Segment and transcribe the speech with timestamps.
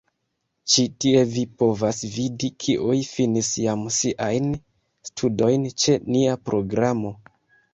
[0.75, 4.49] Ĉi tie vi povas vidi, kiuj finis jam siajn
[5.11, 7.15] studojn ĉe nia programo.